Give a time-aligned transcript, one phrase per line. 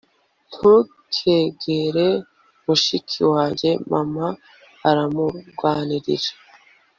[0.53, 2.07] ntukegere,
[2.65, 4.25] mushiki wanjye, mama
[4.89, 6.29] aramurwanirira